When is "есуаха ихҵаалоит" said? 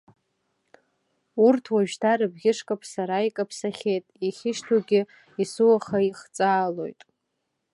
5.41-7.01